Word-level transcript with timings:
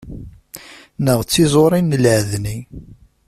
Neɣ 1.03 1.19
d 1.23 1.27
tiẓurin 1.29 1.93
n 1.97 1.99
lɛedni. 2.03 2.57